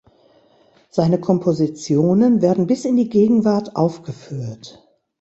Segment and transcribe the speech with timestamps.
[0.89, 4.83] Seine Kompositionen werden bis in die Gegenwart aufgeführt.